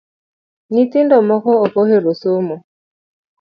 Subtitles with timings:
[0.71, 2.55] Nyithindo moko ok ohero somo